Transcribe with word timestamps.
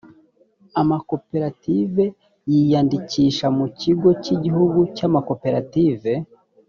amakoperative 0.81 2.03
yiyandikisha 2.51 3.45
mu 3.57 3.65
kigo 3.79 4.09
cy’igihugu 4.23 4.79
cy’amakoperative 4.95 6.11